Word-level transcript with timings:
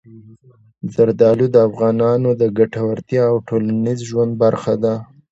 زردالو 0.93 1.45
د 1.51 1.57
افغانانو 1.69 2.29
د 2.41 2.43
ګټورتیا 2.57 3.23
او 3.31 3.37
ټولنیز 3.47 3.99
ژوند 4.09 4.31
برخه 4.43 4.73
ده. 4.83 4.93